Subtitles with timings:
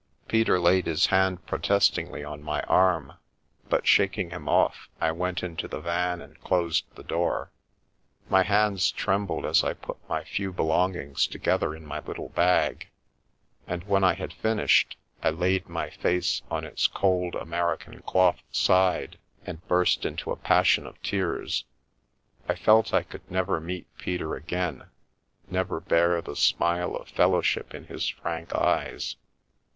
[0.27, 3.13] Peter laid his hand protestingly on my arm,
[3.69, 7.51] but shaking him off, I went into the van and closed the door.
[8.27, 12.89] My hands trembled as I put my few belongings together in my little bag,
[13.67, 19.19] and when I had finished, I laid my face on its cold American cloth side,
[19.45, 21.63] and burst into a passion of tears.
[22.49, 24.85] I felt I could never meet Peter again,
[25.47, 29.15] never bear the smile of fellow ship in his frank eyes.